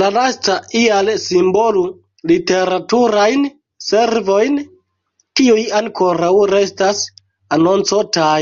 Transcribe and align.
La 0.00 0.08
lasta 0.14 0.56
ial 0.80 1.06
simbolu 1.26 1.84
"literaturajn 2.30 3.46
servojn", 3.84 4.58
kiuj 5.40 5.62
ankoraŭ 5.80 6.32
restas 6.52 7.00
"anoncotaj". 7.58 8.38